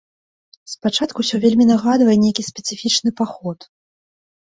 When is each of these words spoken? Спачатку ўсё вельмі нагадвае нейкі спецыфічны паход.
Спачатку 0.73 1.17
ўсё 1.27 1.37
вельмі 1.45 1.69
нагадвае 1.73 2.17
нейкі 2.25 2.49
спецыфічны 2.51 3.09
паход. 3.23 3.73